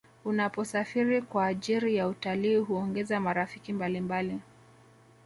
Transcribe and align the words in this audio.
unaposarifiri 0.25 1.21
kwa 1.21 1.45
ajiri 1.45 1.95
ya 1.95 2.07
utalii 2.07 2.55
huongeza 2.55 3.19
marafiki 3.19 3.73
mbalimbali 3.73 4.39